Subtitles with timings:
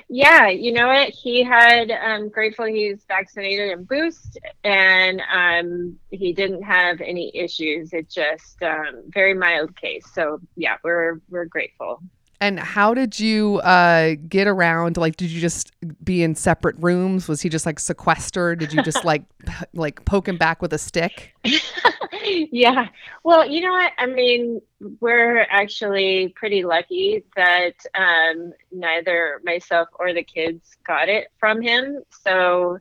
[0.08, 1.08] Yeah, you know what?
[1.08, 7.92] He had um grateful he's vaccinated and boost and um he didn't have any issues.
[7.92, 10.04] It just um very mild case.
[10.12, 12.02] So yeah, we're we're grateful.
[12.42, 14.96] And how did you uh, get around?
[14.96, 15.70] Like, did you just
[16.02, 17.28] be in separate rooms?
[17.28, 18.58] Was he just like sequestered?
[18.58, 21.36] Did you just like p- like poke him back with a stick?
[22.24, 22.88] yeah.
[23.22, 23.92] Well, you know what?
[23.96, 24.60] I mean,
[24.98, 32.02] we're actually pretty lucky that um, neither myself or the kids got it from him.
[32.24, 32.80] So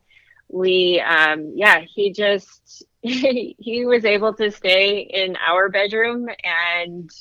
[0.50, 7.12] we, um, yeah, he just he was able to stay in our bedroom and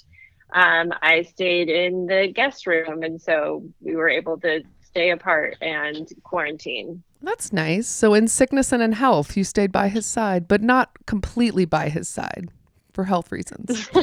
[0.52, 5.56] um, I stayed in the guest room, and so we were able to stay apart
[5.61, 7.02] and quarantine.
[7.22, 7.86] That's nice.
[7.86, 11.88] So, in sickness and in health, you stayed by his side, but not completely by
[11.90, 12.50] his side
[12.92, 13.88] for health reasons.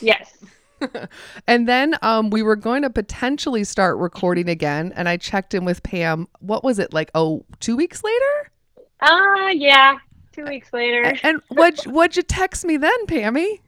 [0.00, 0.38] Yes.
[1.46, 4.92] and then um, we were going to potentially start recording again.
[4.96, 6.28] And I checked in with Pam.
[6.40, 7.10] What was it like?
[7.14, 8.50] Oh, two weeks later?
[9.00, 9.98] Uh yeah.
[10.32, 11.14] Two weeks later.
[11.22, 13.60] And what'd, what'd you text me then, Pammy?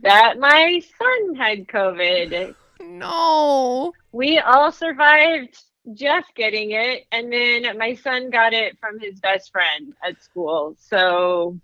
[0.00, 2.54] That my son had COVID.
[2.80, 3.92] No.
[4.12, 5.58] We all survived
[5.92, 10.76] Jeff getting it, and then my son got it from his best friend at school.
[10.78, 11.58] So,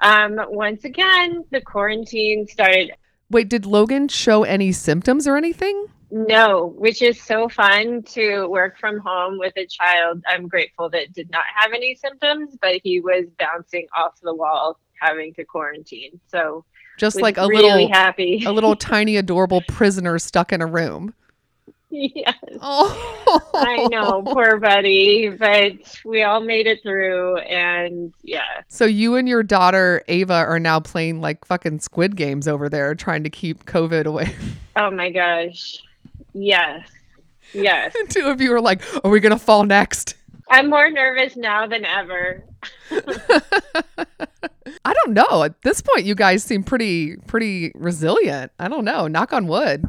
[0.00, 2.92] um, once again, the quarantine started.
[3.30, 5.86] Wait, did Logan show any symptoms or anything?
[6.10, 10.22] No, which is so fun to work from home with a child.
[10.26, 14.78] I'm grateful that did not have any symptoms, but he was bouncing off the wall
[15.00, 16.20] having to quarantine.
[16.28, 16.66] So,
[17.02, 18.44] Just like a really little happy.
[18.46, 21.12] a little tiny adorable prisoner stuck in a room.
[21.90, 22.38] yes.
[22.60, 23.50] Oh.
[23.54, 25.72] I know, poor buddy, but
[26.04, 30.78] we all made it through, and yeah, So you and your daughter Ava are now
[30.78, 34.32] playing like fucking squid games over there trying to keep COVID away.
[34.76, 35.82] oh my gosh,
[36.34, 36.88] yes,
[37.52, 37.92] yes.
[38.10, 40.14] Two of you are like, are we gonna fall next?
[40.48, 42.44] I'm more nervous now than ever.
[44.84, 45.44] I don't know.
[45.44, 48.52] At this point, you guys seem pretty pretty resilient.
[48.58, 49.06] I don't know.
[49.06, 49.84] Knock on wood.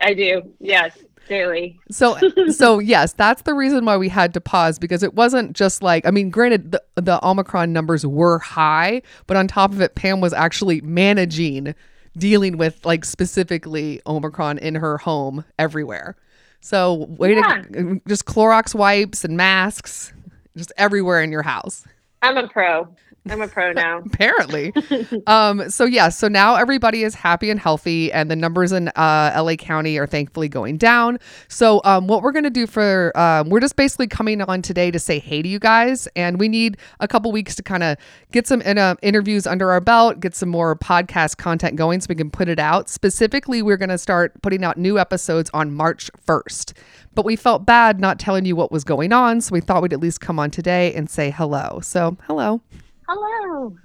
[0.00, 0.98] I do, yes,
[1.28, 1.78] daily.
[1.90, 2.18] So
[2.50, 6.06] so yes, that's the reason why we had to pause because it wasn't just like
[6.06, 10.20] I mean, granted the, the Omicron numbers were high, but on top of it, Pam
[10.20, 11.74] was actually managing
[12.16, 16.16] dealing with like specifically Omicron in her home everywhere.
[16.60, 20.12] So way to just Clorox wipes and masks
[20.56, 21.86] just everywhere in your house.
[22.22, 22.88] I'm a pro.
[23.28, 23.98] I'm a pro now.
[24.04, 24.72] apparently.
[25.26, 29.40] Um so yeah so now everybody is happy and healthy and the numbers in uh
[29.44, 31.18] la county are thankfully going down.
[31.48, 34.98] So um what we're gonna do for um we're just basically coming on today to
[34.98, 37.96] say hey to you guys and we need a couple weeks to kind of
[38.32, 42.06] get some in, uh, interviews under our belt get some more podcast content going so
[42.08, 42.88] we can put it out.
[42.88, 46.72] Specifically we're gonna start putting out new episodes on march 1st
[47.14, 49.92] but we felt bad not telling you what was going on so we thought we'd
[49.92, 51.80] at least come on today and say hello.
[51.82, 52.60] So hello
[53.08, 53.76] Hello.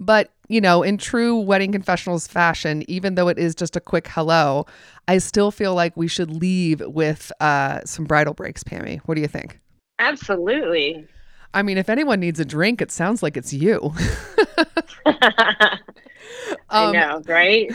[0.00, 4.08] But, you know, in true wedding confessionals fashion, even though it is just a quick
[4.08, 4.66] hello,
[5.08, 9.00] I still feel like we should leave with uh, some bridal breaks, Pammy.
[9.06, 9.60] What do you think?
[9.98, 11.06] Absolutely.
[11.54, 13.94] I mean, if anyone needs a drink, it sounds like it's you.
[16.70, 17.70] I Um, know, right?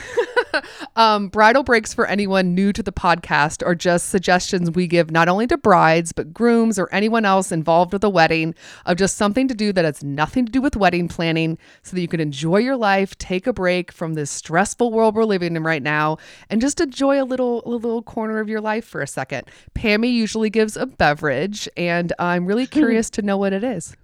[0.95, 5.27] um, bridal breaks for anyone new to the podcast are just suggestions we give not
[5.27, 8.53] only to brides, but grooms or anyone else involved with a wedding
[8.85, 12.01] of just something to do that has nothing to do with wedding planning so that
[12.01, 15.63] you can enjoy your life, take a break from this stressful world we're living in
[15.63, 16.17] right now,
[16.49, 19.47] and just enjoy a little, a little corner of your life for a second.
[19.75, 23.95] Pammy usually gives a beverage, and I'm really curious to know what it is.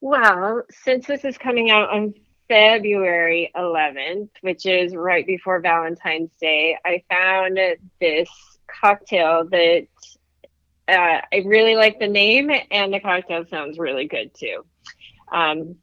[0.00, 2.14] Well, since this is coming out on
[2.50, 7.60] February 11th, which is right before Valentine's Day, I found
[8.00, 8.28] this
[8.66, 9.86] cocktail that
[10.88, 14.64] uh, I really like the name, and the cocktail sounds really good too.
[15.30, 15.76] Um,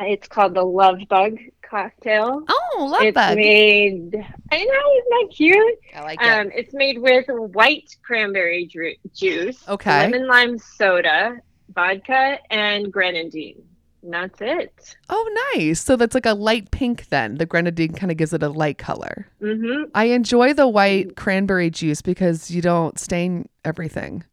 [0.00, 2.44] it's called the Love Bug cocktail.
[2.48, 3.36] Oh, love it's bug.
[3.36, 4.14] made.
[4.50, 5.78] I know, isn't that cute?
[5.94, 6.26] I like it.
[6.26, 10.00] Um, it's made with white cranberry dru- juice, Okay.
[10.10, 11.36] lemon lime soda,
[11.74, 13.62] vodka, and grenadine.
[14.02, 14.96] That's it.
[15.08, 15.80] Oh, nice.
[15.80, 17.36] So that's like a light pink then.
[17.38, 19.26] The grenadine kind of gives it a light color.
[19.40, 24.24] hmm I enjoy the white cranberry juice because you don't stain everything.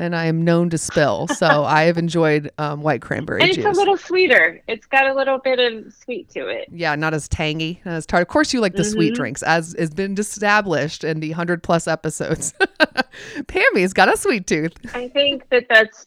[0.00, 1.26] And I am known to spill.
[1.26, 3.64] So I have enjoyed um, white cranberry And juice.
[3.64, 4.62] it's a little sweeter.
[4.68, 6.68] It's got a little bit of sweet to it.
[6.70, 8.22] yeah, not as tangy, not as tart.
[8.22, 9.16] Of course, you like the sweet Mhm.
[9.16, 12.54] drinks, as has been established in the 100 plus episodes.
[13.48, 14.72] Pammy's got a sweet tooth.
[14.94, 16.06] I think that that's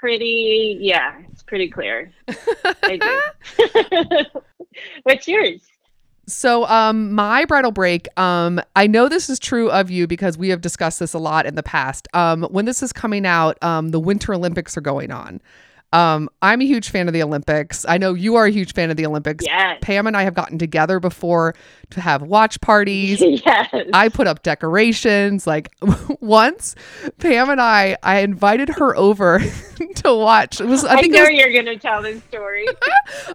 [0.00, 0.78] pretty.
[0.80, 2.12] Yeah, it's pretty clear.
[2.82, 3.22] I
[4.24, 4.40] do.
[5.04, 5.60] What's yours?
[6.28, 10.48] So, um, my bridal break, um, I know this is true of you because we
[10.48, 12.08] have discussed this a lot in the past.
[12.14, 15.40] Um, when this is coming out, um, the Winter Olympics are going on.
[15.96, 17.86] Um, I'm a huge fan of the Olympics.
[17.88, 19.46] I know you are a huge fan of the Olympics.
[19.46, 19.78] Yes.
[19.80, 21.54] Pam and I have gotten together before
[21.88, 23.20] to have watch parties.
[23.46, 23.74] yes.
[23.94, 25.46] I put up decorations.
[25.46, 25.74] Like
[26.20, 26.74] once,
[27.16, 29.38] Pam and I, I invited her over
[29.94, 30.60] to watch.
[30.60, 32.66] It was I I, think it know was you're going to tell this story.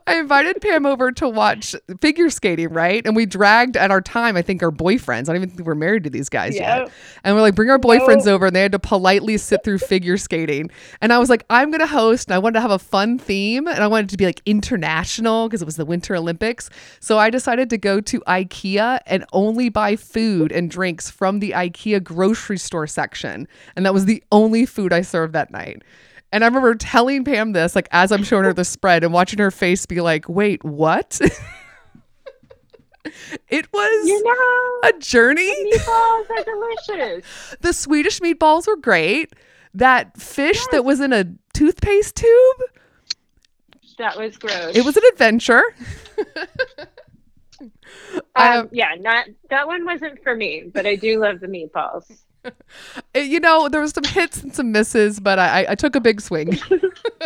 [0.06, 3.04] I invited Pam over to watch figure skating, right?
[3.04, 5.22] And we dragged at our time, I think, our boyfriends.
[5.22, 6.92] I don't even think we're married to these guys yet.
[7.24, 10.18] And we're like, bring our boyfriends over, and they had to politely sit through figure
[10.18, 10.70] skating.
[11.02, 13.66] And I was like, I'm gonna host, and I wanted to have a fun theme,
[13.68, 16.70] and I wanted to be like international because it was the Winter Olympics.
[17.00, 21.52] So I decided to go to IKEA and only buy food and drinks from the
[21.52, 25.82] IKEA grocery store section, and that was the only food I served that night.
[26.34, 29.40] And I remember telling Pam this, like as I'm showing her the spread and watching
[29.40, 31.20] her face be like, wait, what?
[33.50, 35.50] it was You know, a journey.
[35.72, 37.26] meatballs are delicious.
[37.62, 39.34] The Swedish meatballs were great.
[39.74, 42.58] That fish that was in a toothpaste tube,
[43.98, 44.76] That was gross.
[44.76, 45.64] it was an adventure.
[48.36, 52.06] I Um, yeah, not that one wasn't for me, but I do love the meatballs.
[53.14, 56.00] You know, there was some hits and some misses, but I, I, I took a
[56.02, 56.58] big swing.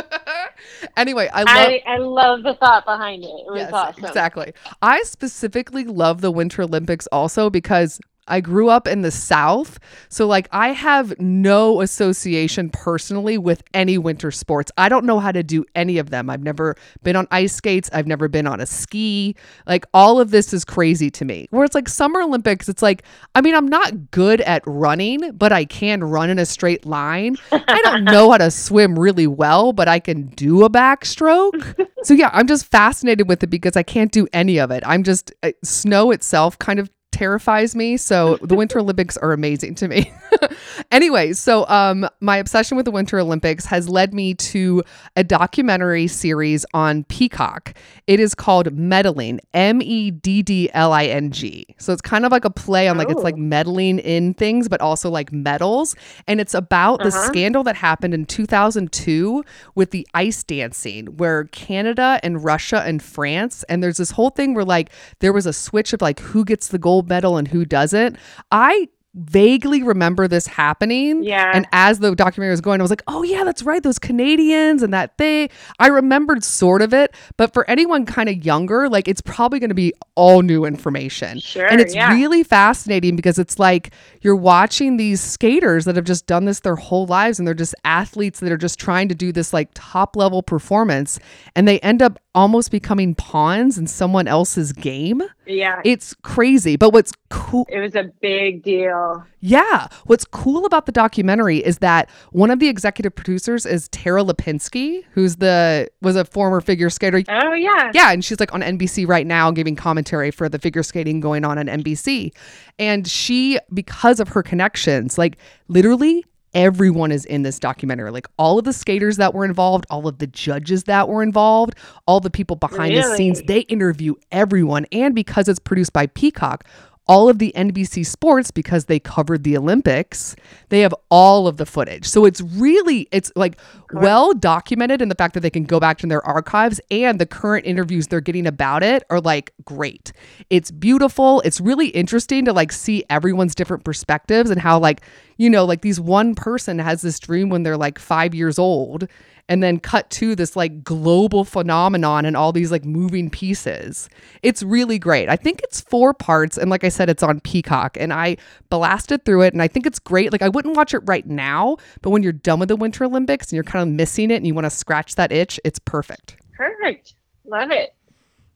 [0.98, 1.48] anyway, I love.
[1.50, 3.28] I, I love the thought behind it.
[3.28, 4.04] It was Yes, awesome.
[4.04, 4.54] exactly.
[4.82, 9.80] I specifically love the Winter Olympics also because I grew up in the South.
[10.10, 14.72] So, like, I have no association personally with any winter sports.
[14.78, 16.30] I don't know how to do any of them.
[16.30, 19.36] I've never been on ice skates, I've never been on a ski.
[19.68, 21.48] Like, all of this is crazy to me.
[21.52, 23.04] Where it's like Summer Olympics, it's like,
[23.36, 27.38] I mean, I'm not good at running, but I can run in a straight line.
[27.52, 31.88] I don't know how to swim really well, but I can do a backstroke.
[32.04, 34.84] so yeah, I'm just fascinated with it because I can't do any of it.
[34.86, 37.96] I'm just uh, snow itself kind of terrifies me.
[37.98, 40.12] So the Winter Olympics are amazing to me.
[40.92, 44.84] anyway, so um my obsession with the Winter Olympics has led me to
[45.16, 47.74] a documentary series on Peacock.
[48.08, 51.66] It is called Meddling, M E D D L I N G.
[51.78, 53.24] So it's kind of like a play on like it's Oh.
[53.24, 55.96] like meddling in things but also like medals
[56.28, 57.28] and it's about the Uh-huh.
[57.28, 59.44] scandal that happened in 2002
[59.74, 64.54] with the ice dancing where Canada and Russia and France and there's this whole thing
[64.54, 67.66] where like there was a switch of like who gets the gold medal and who
[67.66, 68.18] doesn't.
[68.52, 71.50] I vaguely remember this happening Yeah.
[71.54, 73.82] and as the documentary was going, I was like, oh, yeah, that's right.
[73.82, 75.48] Those Canadians and that thing.
[75.80, 77.16] I remembered sort of it.
[77.38, 81.40] But for anyone kind of younger, like it's probably going to be all new information.
[81.40, 82.12] Sure, And it's yeah.
[82.14, 86.76] really fascinating because it's like you're watching these skaters that have just done this their
[86.76, 90.18] whole lives and they're just athletes that are just trying to do this like top
[90.18, 91.20] level performance
[91.56, 95.24] and they end up almost becoming pawns in someone else's game.
[95.48, 95.82] Yeah.
[95.86, 96.76] It's crazy.
[96.76, 99.24] But what's cool It was a big deal.
[99.40, 99.88] yeah.
[100.06, 105.04] What's cool about the documentary is that one of the executive producers is Tara Lipinski,
[105.12, 107.24] who's the was a former figure skater.
[107.30, 107.92] Oh yeah.
[107.94, 111.46] Yeah, and she's like on NBC right now giving commentary for the figure skating going
[111.46, 112.32] on on NBC.
[112.78, 115.38] And she because of her connections, like
[115.70, 118.10] literally everyone is in this documentary.
[118.10, 121.76] Like all of the skaters that were involved, all of the judges that were involved,
[122.08, 124.86] all the people behind the scenes, they interview everyone.
[124.92, 126.66] And because it's produced by Peacock,
[127.08, 130.36] all of the NBC sports because they covered the Olympics,
[130.70, 132.06] they have all of the footage.
[132.08, 133.58] So it's really it's like
[133.94, 137.26] well documented in the fact that they can go back to their archives and the
[137.26, 140.14] current interviews they're getting about it are like great.
[140.50, 141.42] It's beautiful.
[141.42, 145.02] It's really interesting to like see everyone's different perspectives and how like
[145.38, 149.08] you know like these one person has this dream when they're like 5 years old
[149.48, 154.10] and then cut to this like global phenomenon and all these like moving pieces.
[154.42, 155.30] It's really great.
[155.30, 158.38] I think it's four parts and like I said it's on Peacock and I
[158.70, 160.32] blasted through it and I think it's great.
[160.32, 163.48] Like I wouldn't watch it right now, but when you're done with the Winter Olympics
[163.48, 166.38] and you're kind of missing it and you want to scratch that itch, it's perfect.
[166.58, 167.14] Perfect.
[167.46, 167.94] Love it.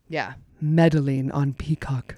[0.08, 2.16] Yeah, meddling on Peacock.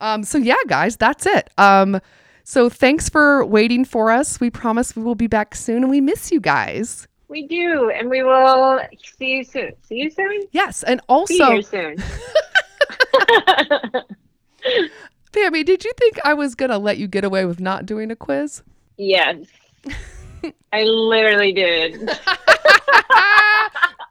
[0.00, 1.50] Um, so yeah, guys, that's it.
[1.58, 2.00] Um,
[2.44, 4.40] so thanks for waiting for us.
[4.40, 7.06] We promise we will be back soon, and we miss you guys.
[7.28, 8.80] We do, and we will
[9.16, 9.72] see you soon.
[9.82, 10.42] See you soon.
[10.52, 11.96] Yes, and also see you soon.
[15.32, 18.16] Pammy, did you think I was gonna let you get away with not doing a
[18.16, 18.62] quiz?
[18.98, 19.46] yes,
[20.72, 21.94] I literally did.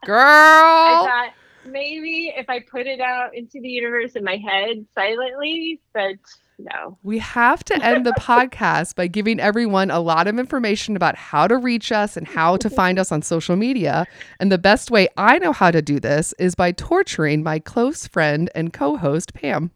[0.04, 1.32] Girl, I thought
[1.70, 6.16] maybe if I put it out into the universe in my head silently, but
[6.64, 6.98] no.
[7.02, 11.46] we have to end the podcast by giving everyone a lot of information about how
[11.46, 14.06] to reach us and how to find us on social media.
[14.40, 18.06] And the best way I know how to do this is by torturing my close
[18.06, 19.70] friend and co host, Pam.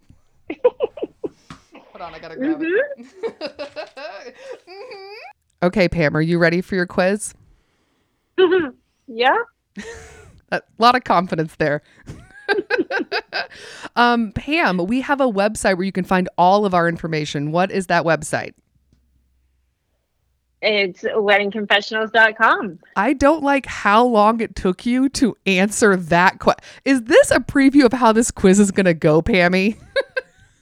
[0.62, 2.62] Hold on, I gotta mm-hmm.
[2.62, 4.34] grab it.
[5.62, 7.34] Okay, Pam, are you ready for your quiz?
[9.06, 9.36] yeah.
[10.52, 11.82] A lot of confidence there.
[13.96, 17.52] Um, Pam, we have a website where you can find all of our information.
[17.52, 18.54] What is that website?
[20.62, 22.78] It's weddingconfessionals.com.
[22.96, 26.64] I don't like how long it took you to answer that question.
[26.84, 29.76] Is this a preview of how this quiz is going to go, Pammy?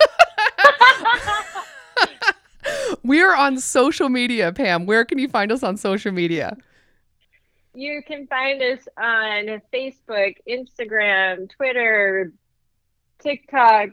[3.03, 4.85] We are on social media, Pam.
[4.85, 6.57] Where can you find us on social media?
[7.77, 12.31] You can find us on Facebook, Instagram, Twitter,
[13.19, 13.89] TikTok,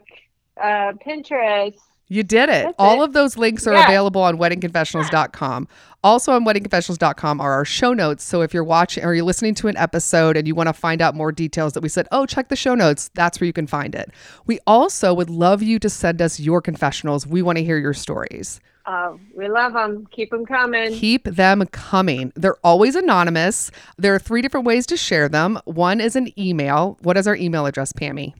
[0.59, 1.75] uh, Pinterest.
[2.07, 2.65] You did it.
[2.65, 3.05] That's All it.
[3.05, 3.85] of those links are Yeah.
[3.85, 5.67] available on weddingconfessionals.com.
[6.03, 8.23] Also on weddingconfessionals.com are our show notes.
[8.23, 10.99] So if you're watching or you're listening to an episode and you want to find
[10.99, 13.67] out more details that we said, oh, check the show notes, that's where you can
[13.67, 14.09] find it.
[14.47, 17.27] We also would love you to send us your confessionals.
[17.27, 18.59] We want to hear your stories.
[18.87, 20.07] Oh, we love them.
[20.11, 20.93] Keep them coming.
[20.93, 22.31] Keep them coming.
[22.35, 23.71] They're always anonymous.
[23.97, 25.59] There are three different ways to share them.
[25.65, 26.97] One is an email.
[27.01, 28.33] What is our email address, Pammy?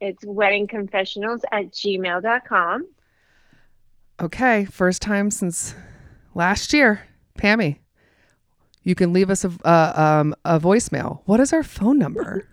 [0.00, 2.88] It's weddingconfessionals at gmail.com.
[4.22, 5.74] Okay, first time since
[6.34, 7.02] last year,
[7.38, 7.78] Pammy.
[8.82, 11.20] You can leave us a uh, um, a voicemail.
[11.26, 12.46] What is our phone number?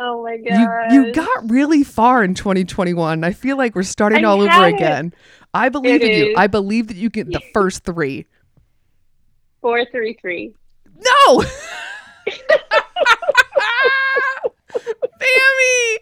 [0.00, 0.92] Oh my you god.
[0.92, 3.24] you got really far in 2021.
[3.24, 4.74] I feel like we're starting I all over it.
[4.74, 5.12] again.
[5.52, 6.30] I believe It in you.
[6.32, 6.36] is.
[6.36, 8.26] I believe that you get the first three.
[9.60, 10.54] 433.
[11.00, 11.44] No,
[14.72, 15.96] Pammy.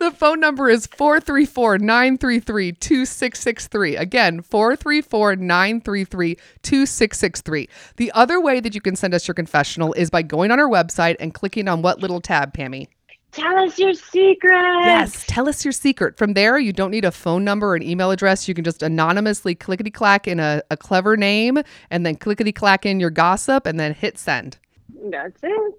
[0.00, 3.96] The phone number is 434 933 2663.
[3.96, 7.68] Again, 434 933 2663.
[7.98, 10.70] The other way that you can send us your confessional is by going on our
[10.70, 12.88] website and clicking on what little tab, Pammy?
[13.32, 14.80] Tell us your secret.
[14.84, 16.16] Yes, tell us your secret.
[16.16, 18.48] From there, you don't need a phone number or an email address.
[18.48, 21.58] You can just anonymously clickety clack in a, a clever name
[21.90, 24.56] and then clickety clack in your gossip and then hit send.
[25.10, 25.74] That's it.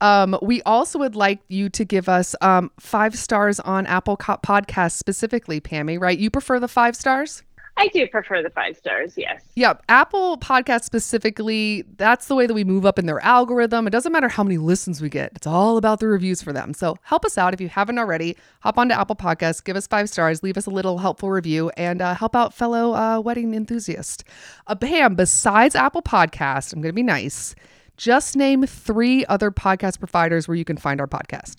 [0.00, 4.38] Um, we also would like you to give us um, five stars on Apple Co-
[4.38, 6.18] Podcasts specifically, Pammy, right?
[6.18, 7.42] You prefer the five stars?
[7.76, 9.42] I do prefer the five stars, yes.
[9.54, 9.84] Yep.
[9.88, 13.86] Apple Podcasts specifically, that's the way that we move up in their algorithm.
[13.86, 16.74] It doesn't matter how many listens we get, it's all about the reviews for them.
[16.74, 18.36] So help us out if you haven't already.
[18.60, 22.02] Hop onto Apple Podcasts, give us five stars, leave us a little helpful review, and
[22.02, 24.24] uh, help out fellow uh, wedding enthusiasts.
[24.66, 27.54] Uh, Pam, besides Apple Podcasts, I'm going to be nice.
[28.00, 31.56] Just name three other podcast providers where you can find our podcast.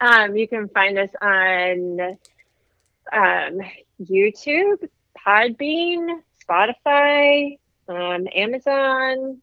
[0.00, 2.00] Um, you can find us on
[3.12, 3.60] um,
[4.02, 4.88] YouTube,
[5.24, 9.40] Podbean, Spotify, um, Amazon.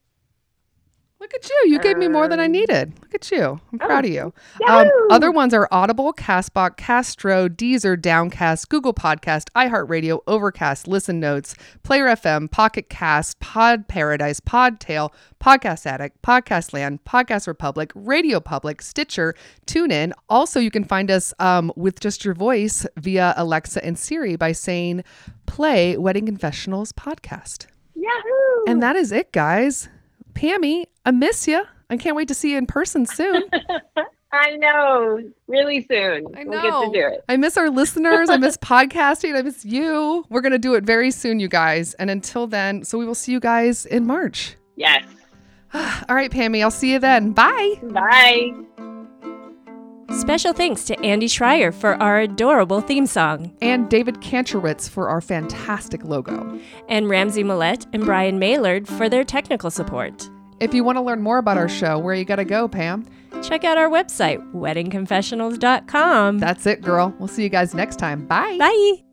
[1.19, 1.71] Look at you.
[1.71, 2.93] You gave me more than I needed.
[3.01, 3.59] Look at you.
[3.73, 4.33] I'm oh, proud of you.
[4.67, 11.55] Um, other ones are Audible, Castbox, Castro, Deezer, Downcast, Google Podcast, iHeartRadio, Overcast, Listen Notes,
[11.81, 18.83] Player FM, Pocket Cast, Pod Paradise, Podtail, Podcast Addict, Podcast Land, Podcast Republic, Radio Public,
[18.83, 19.33] Stitcher,
[19.65, 20.13] TuneIn.
[20.29, 24.51] Also, you can find us um, with just your voice via Alexa and Siri by
[24.51, 25.03] saying,
[25.47, 27.65] play Wedding Confessionals podcast.
[27.95, 28.65] Yahoo!
[28.67, 29.89] And that is it, guys.
[30.37, 31.63] Pammy, I miss you.
[31.89, 33.43] I can't wait to see you in person soon.
[34.31, 35.19] I know.
[35.47, 36.27] Really soon.
[36.35, 36.61] I know.
[36.61, 37.23] We'll get to do it.
[37.27, 38.29] I miss our listeners.
[38.29, 39.35] I miss podcasting.
[39.35, 40.25] I miss you.
[40.29, 41.95] We're going to do it very soon, you guys.
[41.95, 44.55] And until then, so we will see you guys in March.
[44.75, 45.05] Yes.
[45.73, 47.31] All right, Pammy, I'll see you then.
[47.31, 47.79] Bye.
[47.81, 48.51] Bye.
[50.11, 55.21] Special thanks to Andy Schreier for our adorable theme song, And David Kantrowitz for our
[55.21, 56.59] fantastic logo.
[56.87, 60.29] and Ramsey Millette and Brian Maylard for their technical support.
[60.59, 63.05] If you want to learn more about our show, where you got to go, Pam?
[63.43, 66.39] Check out our website, weddingconfessionals.com.
[66.39, 67.13] That's it, girl.
[67.19, 68.25] We'll see you guys next time.
[68.25, 68.57] Bye.
[68.57, 69.06] Bye.